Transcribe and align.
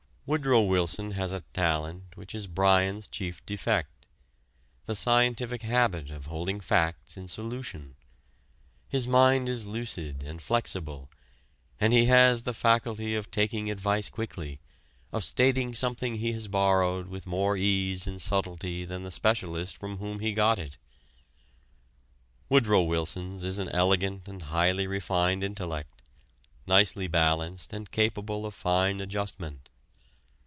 Woodrow 0.27 0.61
Wilson 0.61 1.11
has 1.11 1.33
a 1.33 1.41
talent 1.51 2.15
which 2.15 2.33
is 2.33 2.47
Bryan's 2.47 3.09
chief 3.09 3.45
defect 3.45 4.05
the 4.85 4.95
scientific 4.95 5.61
habit 5.63 6.09
of 6.09 6.27
holding 6.27 6.61
facts 6.61 7.17
in 7.17 7.27
solution. 7.27 7.95
His 8.87 9.07
mind 9.09 9.49
is 9.49 9.67
lucid 9.67 10.23
and 10.23 10.41
flexible, 10.41 11.09
and 11.81 11.91
he 11.91 12.05
has 12.05 12.43
the 12.43 12.53
faculty 12.53 13.13
of 13.13 13.29
taking 13.29 13.69
advice 13.69 14.09
quickly, 14.09 14.61
of 15.11 15.25
stating 15.25 15.75
something 15.75 16.15
he 16.15 16.31
has 16.31 16.47
borrowed 16.47 17.09
with 17.09 17.27
more 17.27 17.57
ease 17.57 18.07
and 18.07 18.21
subtlety 18.21 18.85
than 18.85 19.03
the 19.03 19.11
specialist 19.11 19.75
from 19.75 19.97
whom 19.97 20.19
he 20.21 20.31
got 20.33 20.59
it. 20.59 20.77
Woodrow 22.47 22.83
Wilson's 22.83 23.43
is 23.43 23.59
an 23.59 23.67
elegant 23.69 24.29
and 24.29 24.43
highly 24.43 24.87
refined 24.87 25.43
intellect, 25.43 26.01
nicely 26.65 27.07
balanced 27.09 27.73
and 27.73 27.91
capable 27.91 28.45
of 28.45 28.53
fine 28.53 29.01
adjustment. 29.01 29.67